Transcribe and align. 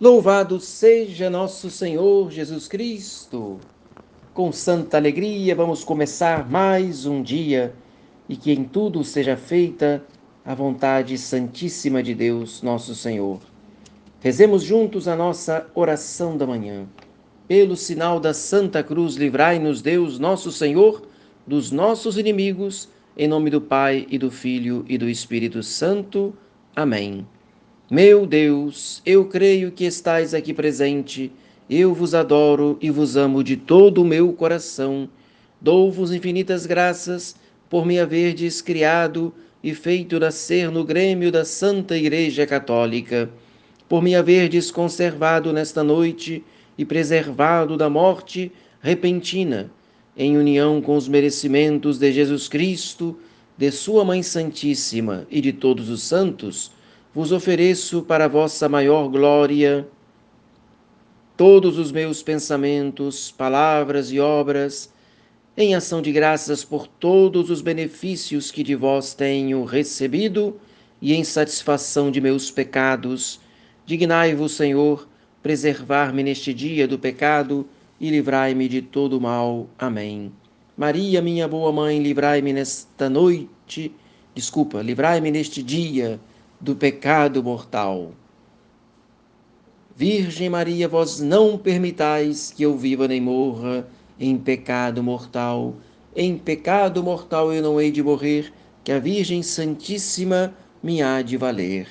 Louvado 0.00 0.58
seja 0.58 1.28
nosso 1.28 1.68
Senhor 1.68 2.30
Jesus 2.30 2.66
Cristo. 2.66 3.60
Com 4.32 4.50
santa 4.50 4.96
alegria 4.96 5.54
vamos 5.54 5.84
começar 5.84 6.50
mais 6.50 7.04
um 7.04 7.22
dia 7.22 7.74
e 8.26 8.34
que 8.34 8.50
em 8.50 8.64
tudo 8.64 9.04
seja 9.04 9.36
feita 9.36 10.02
a 10.42 10.54
vontade 10.54 11.18
santíssima 11.18 12.02
de 12.02 12.14
Deus, 12.14 12.62
nosso 12.62 12.94
Senhor. 12.94 13.40
Rezemos 14.20 14.62
juntos 14.62 15.06
a 15.06 15.14
nossa 15.14 15.66
oração 15.74 16.34
da 16.34 16.46
manhã. 16.46 16.86
Pelo 17.46 17.76
sinal 17.76 18.18
da 18.18 18.32
Santa 18.32 18.82
Cruz, 18.82 19.16
livrai-nos 19.16 19.82
Deus, 19.82 20.18
nosso 20.18 20.50
Senhor, 20.50 21.02
dos 21.46 21.70
nossos 21.70 22.16
inimigos, 22.16 22.88
em 23.18 23.28
nome 23.28 23.50
do 23.50 23.60
Pai 23.60 24.06
e 24.08 24.16
do 24.16 24.30
Filho 24.30 24.82
e 24.88 24.96
do 24.96 25.10
Espírito 25.10 25.62
Santo. 25.62 26.32
Amém. 26.74 27.26
Meu 27.90 28.24
Deus, 28.24 29.02
eu 29.04 29.24
creio 29.24 29.72
que 29.72 29.84
estais 29.84 30.32
aqui 30.32 30.54
presente, 30.54 31.32
eu 31.68 31.92
vos 31.92 32.14
adoro 32.14 32.78
e 32.80 32.88
vos 32.88 33.16
amo 33.16 33.42
de 33.42 33.56
todo 33.56 34.02
o 34.02 34.04
meu 34.04 34.32
coração. 34.32 35.08
Dou-vos 35.60 36.12
infinitas 36.12 36.66
graças 36.66 37.34
por 37.68 37.84
me 37.84 37.98
haverdes 37.98 38.62
criado 38.62 39.34
e 39.60 39.74
feito 39.74 40.20
nascer 40.20 40.70
no 40.70 40.84
grêmio 40.84 41.32
da 41.32 41.44
Santa 41.44 41.96
Igreja 41.96 42.46
Católica, 42.46 43.28
por 43.88 44.00
me 44.04 44.14
haverdes 44.14 44.70
conservado 44.70 45.52
nesta 45.52 45.82
noite 45.82 46.44
e 46.78 46.84
preservado 46.84 47.76
da 47.76 47.90
morte 47.90 48.52
repentina, 48.80 49.68
em 50.16 50.38
união 50.38 50.80
com 50.80 50.96
os 50.96 51.08
merecimentos 51.08 51.98
de 51.98 52.12
Jesus 52.12 52.46
Cristo, 52.46 53.18
de 53.58 53.72
Sua 53.72 54.04
Mãe 54.04 54.22
Santíssima 54.22 55.26
e 55.28 55.40
de 55.40 55.52
todos 55.52 55.88
os 55.88 56.04
santos 56.04 56.70
vos 57.12 57.32
ofereço 57.32 58.02
para 58.02 58.28
vossa 58.28 58.68
maior 58.68 59.08
glória 59.08 59.86
todos 61.36 61.78
os 61.78 61.90
meus 61.90 62.22
pensamentos, 62.22 63.30
palavras 63.30 64.12
e 64.12 64.20
obras, 64.20 64.92
em 65.56 65.74
ação 65.74 66.02
de 66.02 66.12
graças 66.12 66.62
por 66.64 66.86
todos 66.86 67.50
os 67.50 67.62
benefícios 67.62 68.50
que 68.50 68.62
de 68.62 68.74
vós 68.74 69.14
tenho 69.14 69.64
recebido 69.64 70.60
e 71.00 71.14
em 71.14 71.24
satisfação 71.24 72.10
de 72.10 72.20
meus 72.20 72.50
pecados. 72.50 73.40
Dignai-vos, 73.86 74.52
Senhor, 74.52 75.08
preservar-me 75.42 76.22
neste 76.22 76.52
dia 76.52 76.86
do 76.86 76.98
pecado 76.98 77.66
e 77.98 78.10
livrai-me 78.10 78.68
de 78.68 78.82
todo 78.82 79.20
mal. 79.20 79.66
Amém. 79.78 80.30
Maria, 80.76 81.20
minha 81.20 81.48
boa 81.48 81.72
mãe, 81.72 81.98
livrai-me 82.02 82.52
nesta 82.52 83.08
noite, 83.08 83.92
desculpa, 84.34 84.82
livrai-me 84.82 85.30
neste 85.30 85.62
dia 85.62 86.20
do 86.60 86.76
pecado 86.76 87.42
mortal. 87.42 88.12
Virgem 89.96 90.48
Maria, 90.48 90.88
vós 90.88 91.20
não 91.20 91.56
permitais 91.58 92.52
que 92.54 92.62
eu 92.62 92.76
viva 92.76 93.08
nem 93.08 93.20
morra 93.20 93.86
em 94.18 94.36
pecado 94.36 95.02
mortal. 95.02 95.74
Em 96.14 96.36
pecado 96.36 97.02
mortal 97.02 97.52
eu 97.52 97.62
não 97.62 97.80
hei 97.80 97.90
de 97.90 98.02
morrer, 98.02 98.52
que 98.84 98.92
a 98.92 98.98
Virgem 98.98 99.42
Santíssima 99.42 100.54
me 100.82 101.02
há 101.02 101.22
de 101.22 101.36
valer. 101.36 101.86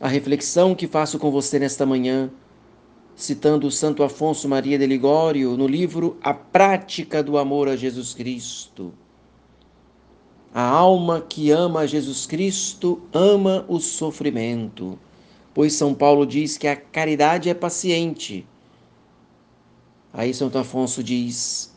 A 0.00 0.08
reflexão 0.08 0.74
que 0.74 0.86
faço 0.86 1.18
com 1.18 1.30
você 1.30 1.58
nesta 1.58 1.86
manhã, 1.86 2.30
citando 3.16 3.66
o 3.66 3.70
Santo 3.70 4.02
Afonso 4.02 4.48
Maria 4.48 4.78
de 4.78 4.86
Ligório 4.86 5.56
no 5.56 5.66
livro 5.66 6.18
A 6.20 6.34
Prática 6.34 7.22
do 7.22 7.38
Amor 7.38 7.68
a 7.68 7.76
Jesus 7.76 8.12
Cristo. 8.12 8.92
A 10.56 10.62
alma 10.62 11.20
que 11.20 11.50
ama 11.50 11.84
Jesus 11.84 12.26
Cristo 12.26 13.02
ama 13.12 13.64
o 13.66 13.80
sofrimento, 13.80 14.96
pois 15.52 15.72
São 15.72 15.92
Paulo 15.92 16.24
diz 16.24 16.56
que 16.56 16.68
a 16.68 16.76
caridade 16.76 17.50
é 17.50 17.54
paciente. 17.54 18.46
Aí 20.12 20.32
Santo 20.32 20.56
Afonso 20.56 21.02
diz: 21.02 21.74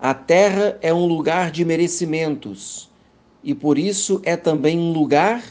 a 0.00 0.14
terra 0.14 0.78
é 0.80 0.94
um 0.94 1.04
lugar 1.04 1.50
de 1.50 1.64
merecimentos 1.64 2.88
e 3.42 3.52
por 3.52 3.76
isso 3.76 4.20
é 4.22 4.36
também 4.36 4.78
um 4.78 4.92
lugar 4.92 5.42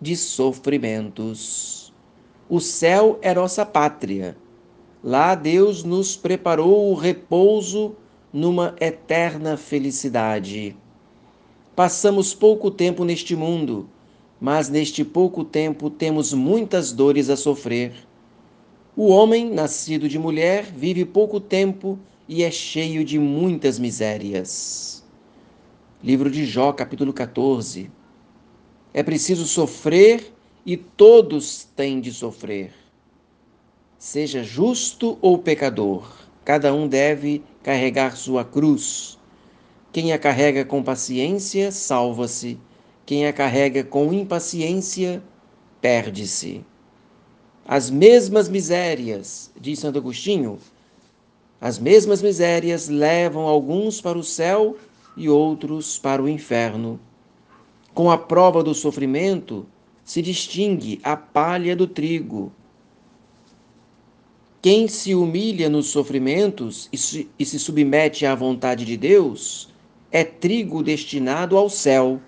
de 0.00 0.14
sofrimentos. 0.14 1.92
O 2.48 2.60
céu 2.60 3.18
é 3.22 3.34
nossa 3.34 3.66
pátria. 3.66 4.36
Lá 5.02 5.34
Deus 5.34 5.82
nos 5.82 6.16
preparou 6.16 6.92
o 6.92 6.94
repouso 6.94 7.96
numa 8.32 8.76
eterna 8.80 9.56
felicidade. 9.56 10.76
Passamos 11.74 12.32
pouco 12.32 12.70
tempo 12.70 13.04
neste 13.04 13.34
mundo, 13.34 13.88
mas 14.40 14.68
neste 14.68 15.04
pouco 15.04 15.44
tempo 15.44 15.90
temos 15.90 16.32
muitas 16.32 16.92
dores 16.92 17.28
a 17.28 17.36
sofrer. 17.36 17.92
O 18.96 19.08
homem, 19.08 19.50
nascido 19.50 20.08
de 20.08 20.16
mulher, 20.16 20.62
vive 20.64 21.04
pouco 21.04 21.40
tempo 21.40 21.98
e 22.28 22.44
é 22.44 22.50
cheio 22.52 23.04
de 23.04 23.18
muitas 23.18 23.76
misérias. 23.80 25.04
Livro 26.00 26.30
de 26.30 26.46
Jó, 26.46 26.72
capítulo 26.72 27.12
14. 27.12 27.90
É 28.92 29.02
preciso 29.02 29.44
sofrer 29.44 30.32
e 30.64 30.76
todos 30.76 31.64
têm 31.74 32.00
de 32.00 32.12
sofrer. 32.12 32.72
Seja 33.98 34.44
justo 34.44 35.18
ou 35.20 35.38
pecador, 35.38 36.08
cada 36.44 36.72
um 36.72 36.86
deve 36.86 37.42
carregar 37.64 38.16
sua 38.16 38.44
cruz. 38.44 39.18
Quem 39.94 40.12
a 40.12 40.18
carrega 40.18 40.64
com 40.64 40.82
paciência, 40.82 41.70
salva-se. 41.70 42.58
Quem 43.06 43.28
a 43.28 43.32
carrega 43.32 43.84
com 43.84 44.12
impaciência, 44.12 45.22
perde-se. 45.80 46.64
As 47.64 47.90
mesmas 47.90 48.48
misérias, 48.48 49.52
diz 49.56 49.78
Santo 49.78 49.98
Agostinho, 49.98 50.58
as 51.60 51.78
mesmas 51.78 52.20
misérias 52.20 52.88
levam 52.88 53.46
alguns 53.46 54.00
para 54.00 54.18
o 54.18 54.24
céu 54.24 54.76
e 55.16 55.28
outros 55.28 55.96
para 55.96 56.20
o 56.20 56.28
inferno. 56.28 56.98
Com 57.94 58.10
a 58.10 58.18
prova 58.18 58.64
do 58.64 58.74
sofrimento 58.74 59.64
se 60.04 60.20
distingue 60.20 60.98
a 61.04 61.16
palha 61.16 61.76
do 61.76 61.86
trigo. 61.86 62.50
Quem 64.60 64.88
se 64.88 65.14
humilha 65.14 65.68
nos 65.68 65.86
sofrimentos 65.86 66.88
e 66.92 66.98
se, 66.98 67.28
submete 67.60 68.26
à 68.26 68.34
vontade 68.34 68.84
de 68.84 68.96
Deus, 68.96 69.72
é 70.14 70.22
trigo 70.22 70.80
destinado 70.80 71.58
ao 71.58 71.68
céu. 71.68 72.20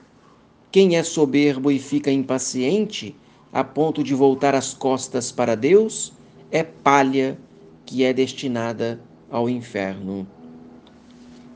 Quem 0.72 0.96
é 0.96 1.04
soberbo 1.04 1.70
e 1.70 1.78
fica 1.78 2.10
impaciente, 2.10 3.14
a 3.52 3.62
ponto 3.62 4.02
de 4.02 4.12
voltar 4.12 4.56
as 4.56 4.74
costas 4.74 5.30
para 5.30 5.54
Deus, 5.54 6.12
é 6.50 6.64
palha 6.64 7.38
que 7.84 8.02
é 8.02 8.12
destinada 8.12 9.00
ao 9.30 9.48
inferno. 9.48 10.26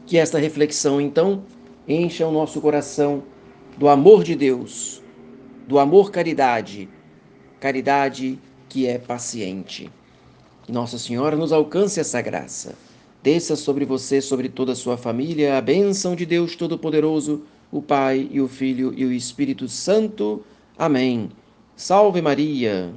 Que 0.07 0.19
esta 0.19 0.39
reflexão, 0.39 1.01
então, 1.01 1.43
encha 1.89 2.25
o 2.25 2.31
nosso 2.31 2.61
coração 2.61 3.25
do 3.77 3.89
amor 3.89 4.23
de 4.23 4.37
Deus, 4.37 5.03
do 5.67 5.81
amor 5.81 6.13
caridade, 6.13 6.89
caridade 7.59 8.39
que 8.69 8.87
é 8.87 8.99
paciente. 8.99 9.91
Nossa 10.69 10.97
Senhora 10.97 11.35
nos 11.35 11.53
alcance 11.53 11.99
essa 11.99 12.23
graça. 12.23 12.77
Desça 13.23 13.55
sobre 13.55 13.85
você, 13.85 14.21
sobre 14.21 14.49
toda 14.49 14.73
a 14.73 14.77
sua 14.77 14.97
família, 14.97 15.59
a 15.59 15.61
bênção 15.61 16.17
de 16.17 16.25
Deus 16.25 16.57
Todo-Poderoso, 16.57 17.43
o 17.71 17.83
Pai 17.83 18.29
e 18.31 18.41
o 18.41 18.49
Filho 18.49 18.95
e 18.97 19.05
o 19.05 19.13
Espírito 19.13 19.69
Santo. 19.69 20.43
Amém. 20.79 21.31
Salve 21.77 22.23
Maria! 22.23 22.95